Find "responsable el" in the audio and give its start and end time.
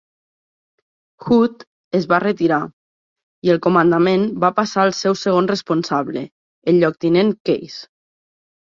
5.55-6.85